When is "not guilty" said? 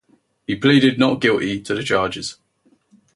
0.97-1.61